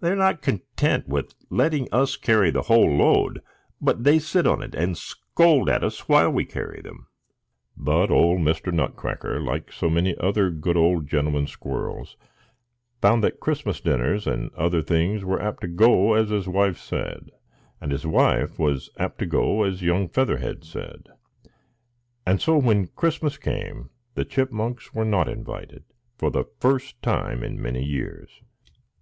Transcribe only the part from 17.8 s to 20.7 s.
and his wife was apt to go as young Featherhead